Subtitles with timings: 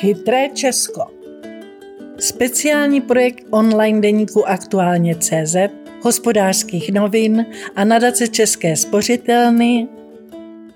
[0.00, 1.06] Chytré Česko.
[2.18, 5.56] Speciální projekt online deníku Aktuálně CZ,
[6.02, 9.88] hospodářských novin a nadace České spořitelny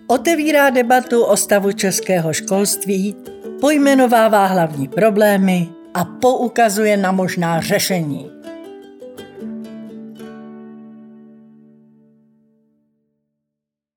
[0.06, 3.16] otevírá debatu o stavu českého školství,
[3.60, 8.30] pojmenovává hlavní problémy a poukazuje na možná řešení.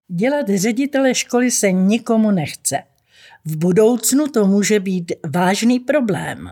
[0.08, 2.97] Dělat ředitele školy se nikomu nechce.
[3.48, 6.52] V budoucnu to může být vážný problém.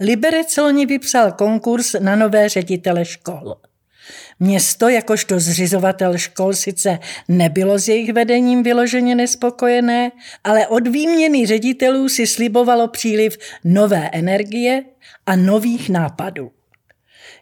[0.00, 3.56] Liberec loni vypsal konkurs na nové ředitele škol.
[4.40, 10.12] Město jakožto zřizovatel škol sice nebylo s jejich vedením vyloženě nespokojené,
[10.44, 14.84] ale od výměny ředitelů si slibovalo příliv nové energie
[15.26, 16.50] a nových nápadů.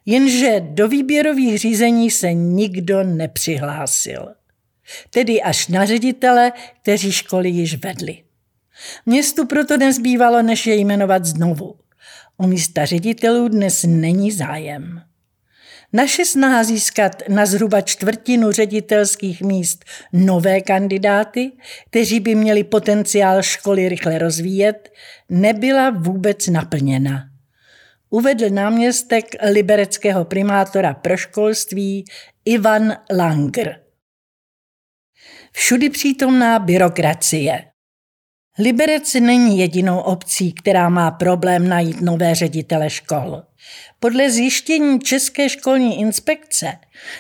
[0.07, 4.38] Jenže do výběrových řízení se nikdo nepřihlásil
[5.11, 6.53] tedy až na ředitele,
[6.83, 8.23] kteří školy již vedli.
[9.07, 11.75] Městu proto nezbývalo, než je jmenovat znovu.
[12.37, 15.03] O místa ředitelů dnes není zájem.
[15.93, 21.53] Naše snaha získat na zhruba čtvrtinu ředitelských míst nové kandidáty,
[21.91, 24.93] kteří by měli potenciál školy rychle rozvíjet,
[25.29, 27.25] nebyla vůbec naplněna.
[28.11, 32.05] Uvedl náměstek libereckého primátora pro školství
[32.45, 33.88] Ivan Langer
[35.53, 37.65] všudy přítomná byrokracie.
[38.59, 43.43] Liberec není jedinou obcí, která má problém najít nové ředitele škol.
[44.01, 46.73] Podle zjištění České školní inspekce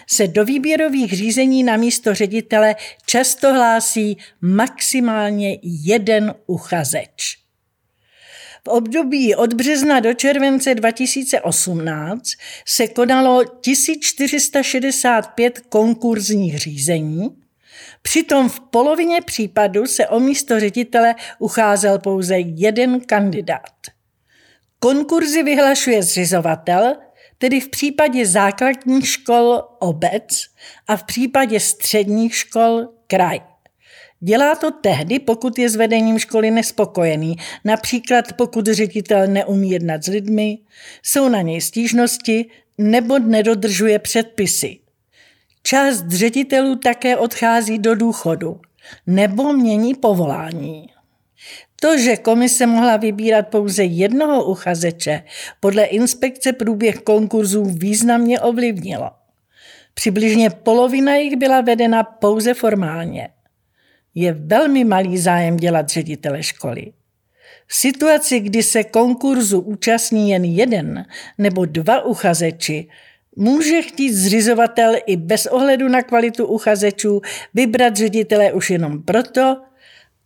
[0.06, 2.76] se do výběrových řízení na místo ředitele
[3.06, 7.38] často hlásí maximálně jeden uchazeč.
[8.64, 12.22] V období od března do července 2018
[12.66, 17.28] se konalo 1465 konkurzních řízení,
[18.02, 23.72] Přitom v polovině případů se o místo ředitele ucházel pouze jeden kandidát.
[24.80, 26.96] Konkurzy vyhlašuje zřizovatel,
[27.38, 30.38] tedy v případě základních škol obec
[30.88, 33.40] a v případě středních škol kraj.
[34.20, 40.06] Dělá to tehdy, pokud je s vedením školy nespokojený, například pokud ředitel neumí jednat s
[40.06, 40.58] lidmi,
[41.02, 44.78] jsou na něj stížnosti nebo nedodržuje předpisy.
[45.68, 48.60] Část ředitelů také odchází do důchodu
[49.06, 50.86] nebo mění povolání.
[51.80, 55.22] To, že komise mohla vybírat pouze jednoho uchazeče,
[55.60, 59.10] podle inspekce průběh konkurzů významně ovlivnilo.
[59.94, 63.28] Přibližně polovina jich byla vedena pouze formálně.
[64.14, 66.92] Je velmi malý zájem dělat ředitele školy.
[67.66, 71.06] V situaci, kdy se konkurzu účastní jen jeden
[71.38, 72.88] nebo dva uchazeči,
[73.40, 77.20] Může chtít zřizovatel i bez ohledu na kvalitu uchazečů
[77.54, 79.56] vybrat ředitele už jenom proto,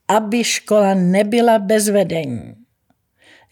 [0.08, 2.54] aby škola nebyla bez vedení.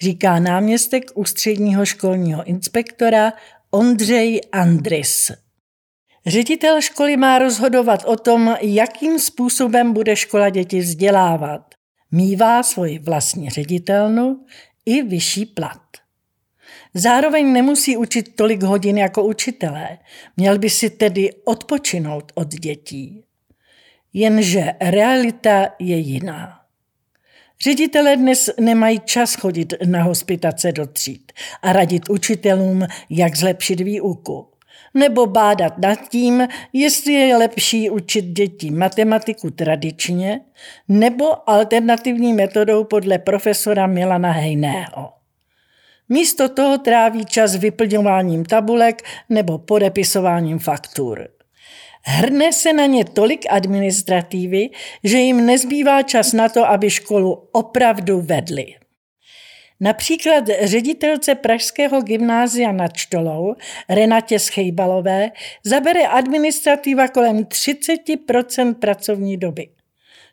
[0.01, 3.33] Říká náměstek ústředního školního inspektora
[3.71, 5.31] Ondřej Andris.
[6.27, 11.75] Ředitel školy má rozhodovat o tom, jakým způsobem bude škola děti vzdělávat.
[12.13, 14.45] Mívá svoji vlastní ředitelnu
[14.87, 15.90] i vyšší plat.
[16.95, 19.99] Zároveň nemusí učit tolik hodin jako učitelé.
[20.37, 23.25] Měl by si tedy odpočinout od dětí.
[24.13, 26.61] Jenže realita je jiná.
[27.65, 34.47] Ředitelé dnes nemají čas chodit na hospitace do tříd a radit učitelům, jak zlepšit výuku.
[34.95, 40.41] Nebo bádat nad tím, jestli je lepší učit děti matematiku tradičně
[40.89, 45.20] nebo alternativní metodou podle profesora Milana Hejného.
[46.13, 51.29] Místo toho tráví čas vyplňováním tabulek nebo podepisováním faktur.
[52.03, 54.71] Hrne se na ně tolik administrativy,
[55.05, 58.67] že jim nezbývá čas na to, aby školu opravdu vedli.
[59.81, 63.55] Například ředitelce Pražského gymnázia nad Čtolou,
[63.89, 65.31] Renatě Schejbalové,
[65.65, 69.69] zabere administrativa kolem 30% pracovní doby.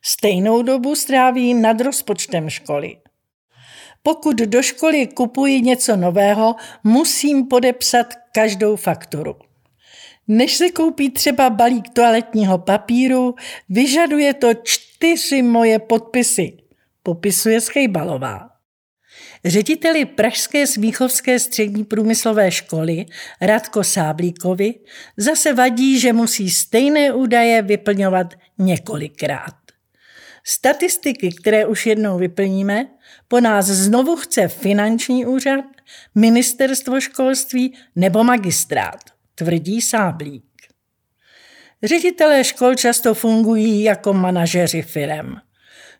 [0.01, 2.97] Stejnou dobu stráví nad rozpočtem školy.
[4.07, 9.35] Pokud do školy kupuji něco nového, musím podepsat každou fakturu.
[10.27, 13.35] Než se koupí třeba balík toaletního papíru,
[13.69, 16.57] vyžaduje to čtyři moje podpisy,
[17.03, 18.49] popisuje Schejbalová.
[19.45, 23.05] Řediteli Pražské smíchovské střední průmyslové školy
[23.41, 24.73] Radko Sáblíkovi
[25.17, 29.66] zase vadí, že musí stejné údaje vyplňovat několikrát.
[30.49, 32.87] Statistiky, které už jednou vyplníme,
[33.27, 35.65] po nás znovu chce finanční úřad,
[36.15, 38.99] ministerstvo školství nebo magistrát,
[39.35, 40.43] tvrdí Sáblík.
[41.83, 45.35] Ředitelé škol často fungují jako manažeři firem.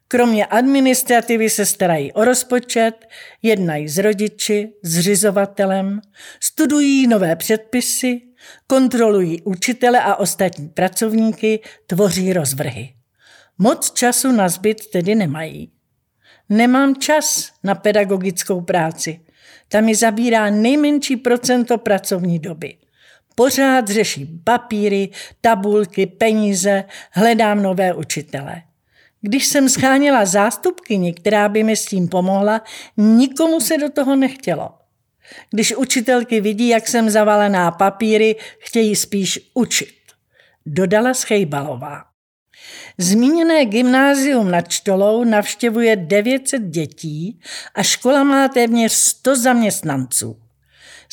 [0.07, 3.07] Kromě administrativy se starají o rozpočet,
[3.41, 6.01] jednají s rodiči, zřizovatelem,
[6.39, 8.21] studují nové předpisy,
[8.67, 12.96] kontrolují učitele a ostatní pracovníky, tvoří rozvrhy.
[13.57, 15.71] Moc času na zbyt tedy nemají.
[16.50, 19.19] Nemám čas na pedagogickou práci.
[19.68, 22.77] Ta mi zabírá nejmenší procento pracovní doby.
[23.36, 25.09] Pořád řeším papíry,
[25.42, 28.62] tabulky, peníze, hledám nové učitele.
[29.21, 32.62] Když jsem scháněla zástupkyni, která by mi s tím pomohla,
[32.98, 34.69] nikomu se do toho nechtělo.
[35.51, 39.95] Když učitelky vidí, jak jsem zavalená papíry, chtějí spíš učit.
[40.65, 42.04] Dodala Schejbalová.
[42.97, 47.39] Zmíněné gymnázium nad Štolou navštěvuje 900 dětí
[47.75, 50.39] a škola má téměř 100 zaměstnanců.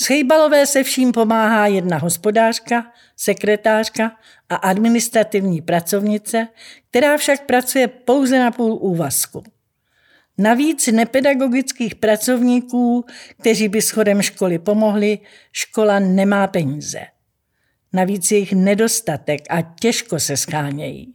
[0.00, 4.12] Schejbalové se vším pomáhá jedna hospodářka, sekretářka
[4.48, 6.48] a administrativní pracovnice,
[6.90, 9.44] která však pracuje pouze na půl úvazku.
[10.38, 13.04] Navíc nepedagogických pracovníků,
[13.40, 15.18] kteří by schodem školy pomohli,
[15.52, 17.00] škola nemá peníze.
[17.92, 21.14] Navíc je jich nedostatek a těžko se schánějí.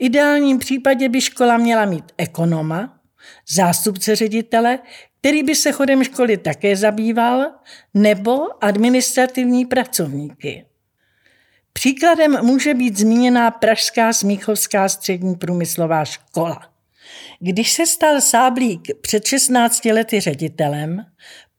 [0.00, 3.00] Ideálním případě by škola měla mít ekonoma,
[3.54, 4.78] zástupce ředitele,
[5.20, 7.46] který by se chodem školy také zabýval,
[7.94, 10.66] nebo administrativní pracovníky.
[11.72, 16.60] Příkladem může být zmíněná Pražská Smíchovská střední průmyslová škola.
[17.40, 21.06] Když se stal Sáblík před 16 lety ředitelem,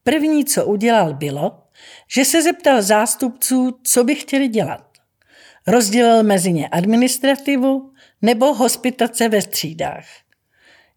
[0.04, 1.64] první, co udělal, bylo,
[2.16, 4.91] že se zeptal zástupců, co by chtěli dělat.
[5.68, 10.06] Rozdělil mezi ně administrativu nebo hospitace ve střídách.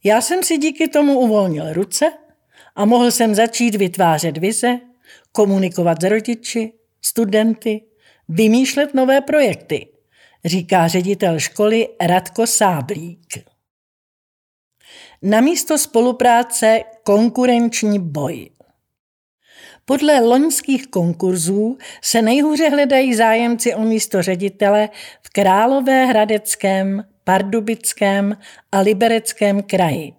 [0.05, 2.13] Já jsem si díky tomu uvolnil ruce
[2.77, 4.81] a mohl jsem začít vytvářet vize,
[5.33, 6.73] komunikovat s rodiči,
[7.03, 7.85] studenty,
[8.29, 9.89] vymýšlet nové projekty,
[10.45, 13.45] říká ředitel školy Radko Sáblík.
[15.23, 18.51] Na místo spolupráce konkurenční boj.
[19.85, 24.89] Podle loňských konkurzů se nejhůře hledají zájemci o místo ředitele
[25.23, 28.37] v Královéhradeckém, Pardubickém
[28.73, 30.13] a Libereckém kraji.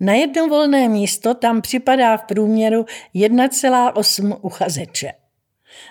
[0.00, 5.12] Na jedno volné místo tam připadá v průměru 1,8 uchazeče.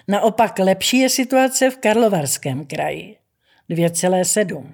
[0.07, 3.17] Naopak lepší je situace v Karlovarském kraji
[3.69, 4.65] 2,7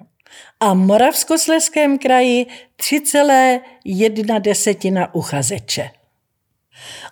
[0.60, 2.46] a Moravskosleském kraji
[2.76, 5.90] 3,1 desetina uchazeče.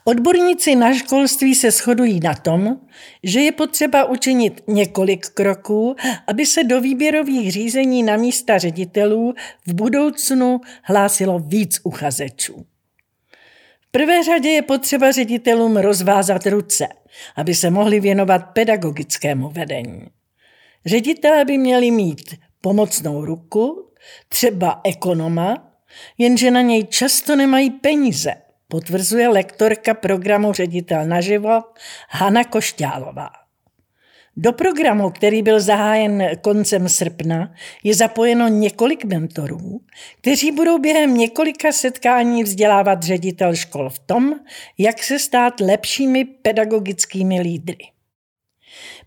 [0.04, 2.76] Odborníci na školství se shodují na tom,
[3.22, 5.96] že je potřeba učinit několik kroků,
[6.26, 9.34] aby se do výběrových řízení na místa ředitelů
[9.66, 12.66] v budoucnu hlásilo víc uchazečů.
[13.80, 16.88] V prvé řadě je potřeba ředitelům rozvázat ruce,
[17.36, 20.06] aby se mohli věnovat pedagogickému vedení.
[20.86, 23.90] Ředitelé by měli mít pomocnou ruku,
[24.28, 25.72] třeba ekonoma,
[26.18, 28.34] jenže na něj často nemají peníze–
[28.68, 31.62] potvrzuje lektorka programu Ředitel naživo
[32.08, 33.30] Hana Košťálová.
[34.38, 37.54] Do programu, který byl zahájen koncem srpna,
[37.84, 39.80] je zapojeno několik mentorů,
[40.20, 44.34] kteří budou během několika setkání vzdělávat ředitel škol v tom,
[44.78, 47.78] jak se stát lepšími pedagogickými lídry.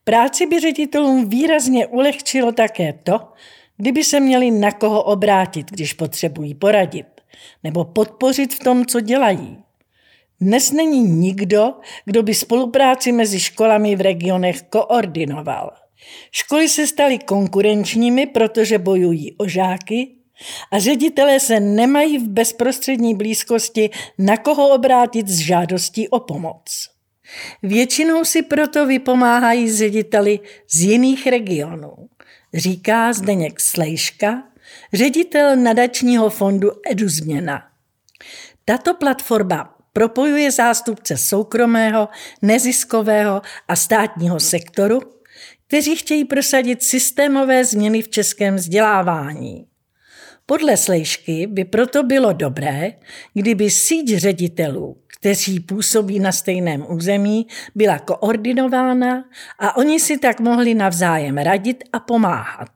[0.04, 3.20] Práci by ředitelům výrazně ulehčilo také to,
[3.78, 7.19] kdyby se měli na koho obrátit, když potřebují poradit
[7.64, 9.58] nebo podpořit v tom, co dělají.
[10.42, 11.74] Dnes není nikdo,
[12.06, 15.72] kdo by spolupráci mezi školami v regionech koordinoval.
[16.32, 20.16] Školy se staly konkurenčními, protože bojují o žáky
[20.72, 26.90] a ředitelé se nemají v bezprostřední blízkosti na koho obrátit s žádostí o pomoc.
[27.64, 31.96] Většinou si proto vypomáhají řediteli z jiných regionů,
[32.54, 34.44] říká Zdeněk Slejška,
[34.94, 37.64] ředitel nadačního fondu EduZměna.
[38.66, 42.10] Tato platforma propojuje zástupce soukromého,
[42.42, 45.02] neziskového a státního sektoru,
[45.68, 49.66] kteří chtějí prosadit systémové změny v českém vzdělávání.
[50.46, 52.94] Podle Slejšky by proto bylo dobré,
[53.34, 59.24] kdyby síť ředitelů, kteří působí na stejném území, byla koordinována
[59.60, 62.70] a oni si tak mohli navzájem radit a pomáhat.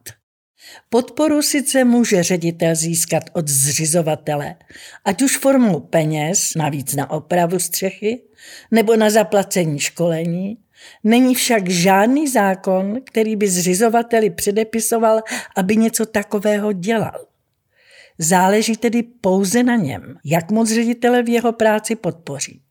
[0.89, 4.55] Podporu sice může ředitel získat od zřizovatele,
[5.05, 8.21] ať už formou peněz, navíc na opravu střechy,
[8.71, 10.57] nebo na zaplacení školení,
[11.03, 15.21] není však žádný zákon, který by zřizovateli předepisoval,
[15.55, 17.25] aby něco takového dělal.
[18.17, 22.61] Záleží tedy pouze na něm, jak moc ředitele v jeho práci podpoří.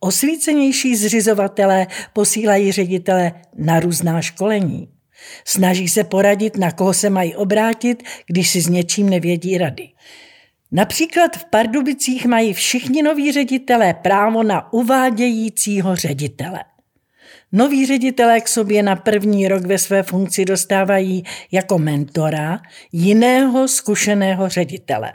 [0.00, 4.88] Osvícenější zřizovatelé posílají ředitele na různá školení–
[5.44, 9.88] Snaží se poradit, na koho se mají obrátit, když si s něčím nevědí rady.
[10.72, 16.64] Například v Pardubicích mají všichni noví ředitelé právo na uvádějícího ředitele.
[17.52, 22.58] Noví ředitelé k sobě na první rok ve své funkci dostávají jako mentora
[22.92, 25.12] jiného zkušeného ředitele.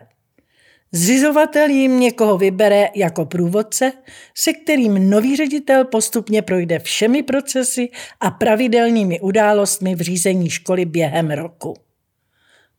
[0.95, 3.91] Zřizovatel jim někoho vybere jako průvodce,
[4.37, 11.31] se kterým nový ředitel postupně projde všemi procesy a pravidelnými událostmi v řízení školy během
[11.31, 11.73] roku.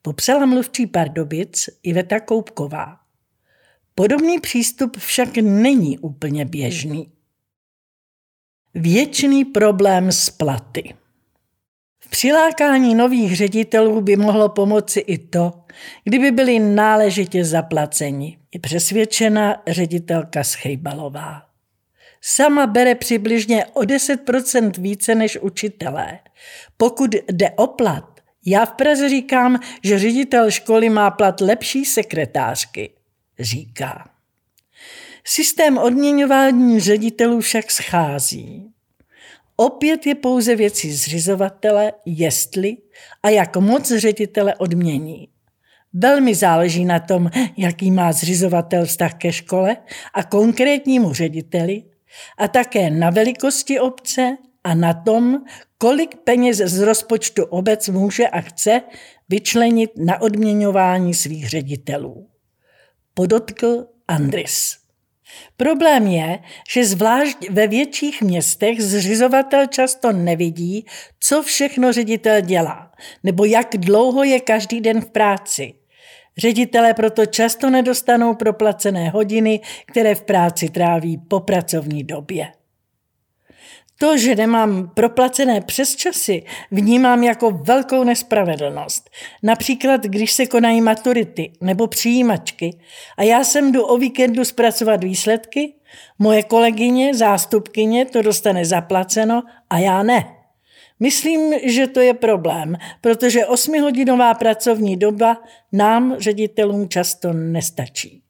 [0.03, 2.97] Popsala mluvčí Pardubic Iveta Koupková.
[3.95, 7.13] Podobný přístup však není úplně běžný.
[8.75, 10.95] Věčný problém s platy.
[12.15, 15.53] Přilákání nových ředitelů by mohlo pomoci i to,
[16.05, 21.43] kdyby byli náležitě zaplaceni, je přesvědčena ředitelka Schejbalová.
[22.21, 26.19] Sama bere přibližně o 10% více než učitelé.
[26.77, 32.91] Pokud jde o plat, já v Praze říkám, že ředitel školy má plat lepší sekretářky,
[33.39, 34.11] říká.
[35.25, 38.74] Systém odměňování ředitelů však schází.
[39.57, 42.77] Opět je pouze věcí zřizovatele, jestli
[43.23, 45.29] a jak moc ředitele odmění.
[45.93, 49.77] Velmi záleží na tom, jaký má zřizovatel vztah ke škole
[50.15, 51.83] a konkrétnímu řediteli
[52.39, 55.39] a také na velikosti obce a na tom,
[55.79, 58.83] kolik peněz z rozpočtu obec může a chce
[59.29, 62.29] vyčlenit na odměňování svých ředitelů.
[63.15, 64.84] Podotkl Andris.
[65.57, 66.39] Problém je,
[66.71, 70.87] že zvlášť ve větších městech zřizovatel často nevidí,
[71.21, 75.75] co všechno ředitel dělá, nebo jak dlouho je každý den v práci.
[76.37, 82.53] Ředitelé proto často nedostanou proplacené hodiny, které v práci tráví po pracovní době.
[83.99, 89.11] To, že nemám proplacené přesčasy, vnímám jako velkou nespravedlnost.
[89.43, 92.79] Například, když se konají maturity nebo přijímačky
[93.17, 95.75] a já sem jdu o víkendu zpracovat výsledky,
[96.19, 100.25] moje kolegyně, zástupkyně to dostane zaplaceno a já ne.
[101.01, 108.23] Myslím, že to je problém, protože osmihodinová pracovní doba nám, ředitelům, často nestačí,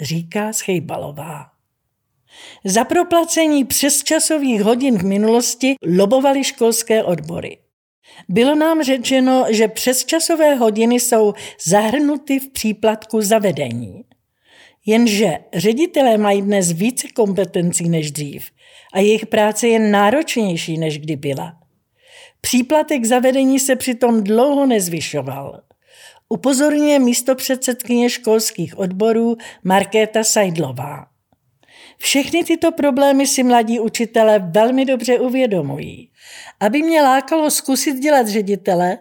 [0.00, 1.53] říká Schejbalová.
[2.64, 7.58] Za proplacení přesčasových hodin v minulosti lobovaly školské odbory.
[8.28, 14.04] Bylo nám řečeno, že přesčasové hodiny jsou zahrnuty v příplatku zavedení.
[14.86, 18.50] Jenže ředitelé mají dnes více kompetencí než dřív
[18.92, 21.52] a jejich práce je náročnější, než kdy byla.
[22.40, 25.60] Příplatek zavedení se přitom dlouho nezvyšoval.
[26.28, 31.13] Upozorňuje místo předsedkyně školských odborů Markéta Sajdlová.
[31.98, 36.10] Všechny tyto problémy si mladí učitelé velmi dobře uvědomují.
[36.60, 38.98] Aby mě lákalo zkusit dělat ředitele,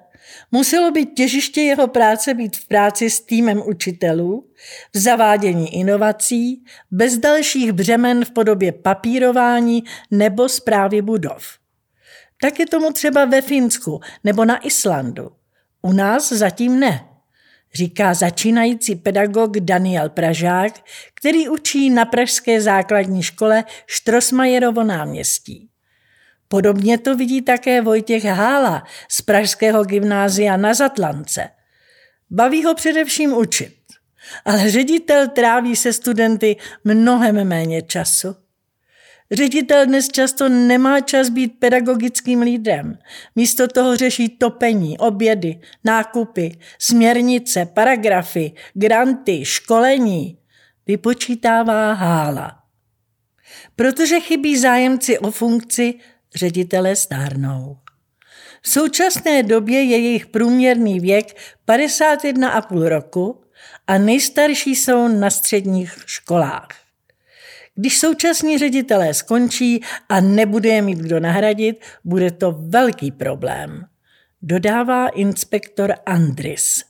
[0.51, 4.50] muselo být těžiště jeho práce být v práci s týmem učitelů,
[4.93, 11.43] v zavádění inovací, bez dalších břemen v podobě papírování nebo zprávy budov.
[12.41, 15.31] Tak je tomu třeba ve Finsku nebo na Islandu.
[15.81, 17.12] U nás zatím ne
[17.75, 20.74] říká začínající pedagog Daniel Pražák,
[21.13, 25.70] který učí na Pražské základní škole Štrosmajerovo náměstí.
[26.48, 31.50] Podobně to vidí také Vojtěch Hála z Pražského gymnázia na Zatlance.
[32.30, 33.75] Baví ho především učit,
[34.46, 38.42] ale ředitel tráví se studenty mnohem méně času.
[39.34, 42.98] Ředitel dnes často nemá čas být pedagogickým lídrem.
[43.36, 50.38] Místo toho řeší topení, obědy, nákupy, směrnice, paragrafy, granty, školení.
[50.88, 52.60] Vypočítává hála.
[53.75, 55.94] Protože chybí zájemci o funkci,
[56.36, 57.78] ředitele stárnou.
[58.62, 61.38] V současné době je jejich průměrný věk
[61.68, 63.42] 51,5 roku
[63.88, 66.83] a nejstarší jsou na středních školách.
[67.75, 73.86] Když současní ředitelé skončí a nebude je mít kdo nahradit, bude to velký problém,
[74.42, 76.84] dodává inspektor Andris.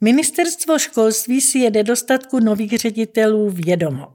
[0.00, 4.08] Ministerstvo školství si je nedostatku nových ředitelů vědomo.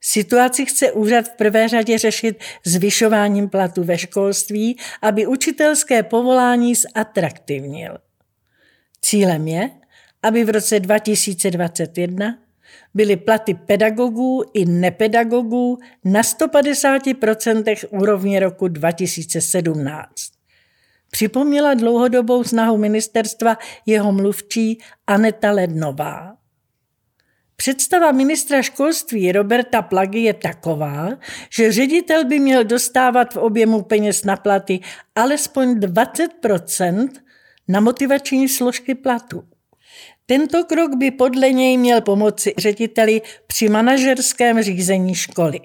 [0.00, 7.98] Situaci chce úřad v prvé řadě řešit zvyšováním platu ve školství, aby učitelské povolání zatraktivnil.
[9.00, 9.70] Cílem je,
[10.22, 12.43] aby v roce 2021
[12.94, 20.34] byly platy pedagogů i nepedagogů na 150% úrovně roku 2017.
[21.10, 26.36] Připomněla dlouhodobou snahu ministerstva jeho mluvčí Aneta Lednová.
[27.56, 31.08] Představa ministra školství Roberta Plagy je taková,
[31.50, 34.80] že ředitel by měl dostávat v objemu peněz na platy
[35.14, 37.08] alespoň 20%
[37.68, 39.53] na motivační složky platu.
[40.26, 45.60] Tento krok by podle něj měl pomoci řediteli při manažerském řízení školy.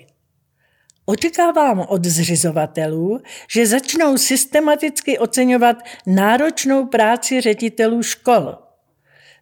[1.06, 3.20] Očekávám od zřizovatelů,
[3.52, 8.56] že začnou systematicky oceňovat náročnou práci ředitelů škol.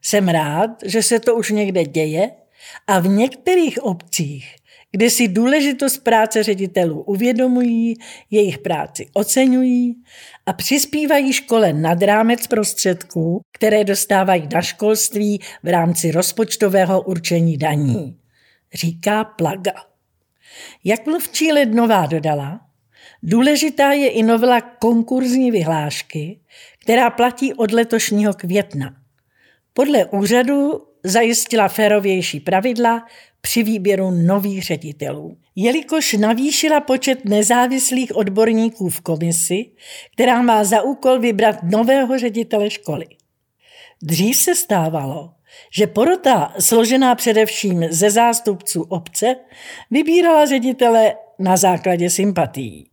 [0.02, 2.32] Jsem rád, že se to už někde děje
[2.88, 4.56] a v některých obcích,
[4.92, 7.96] kde si důležitost práce ředitelů uvědomují,
[8.32, 9.96] jejich práci oceňují
[10.46, 18.18] a přispívají škole nad rámec prostředků, které dostávají na školství v rámci rozpočtového určení daní,
[18.74, 19.74] říká Plaga.
[20.84, 22.62] Jak mluvčí Lednová dodala,
[23.24, 26.40] důležitá je i novela konkurzní vyhlášky,
[26.82, 28.96] která platí od letošního května.
[29.74, 33.06] Podle úřadu zajistila férovější pravidla
[33.42, 35.38] při výběru nových ředitelů.
[35.56, 39.66] Jelikož navýšila počet nezávislých odborníků v komisi,
[40.14, 43.06] která má za úkol vybrat nového ředitele školy.
[44.04, 45.34] Dřív se stávalo,
[45.72, 49.36] že porota, složená především ze zástupců obce,
[49.92, 52.90] vybírala ředitele na základě sympatií.